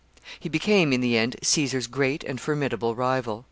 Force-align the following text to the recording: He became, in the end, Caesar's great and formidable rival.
He 0.39 0.49
became, 0.49 0.93
in 0.93 1.01
the 1.01 1.15
end, 1.15 1.35
Caesar's 1.43 1.85
great 1.85 2.23
and 2.23 2.41
formidable 2.41 2.95
rival. 2.95 3.39